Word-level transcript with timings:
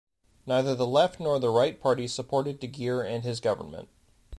Neither 0.47 0.73
the 0.73 0.87
left 0.87 1.19
nor 1.19 1.37
the 1.37 1.51
right 1.51 1.79
parties 1.79 2.11
supported 2.11 2.59
De 2.59 2.65
Geer 2.65 3.03
and 3.03 3.23
his 3.23 3.39
government. 3.39 3.87